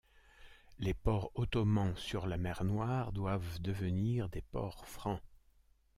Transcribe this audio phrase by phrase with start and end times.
[0.79, 5.21] Les ports ottomans sur la mer Noire doivent devenir des ports francs.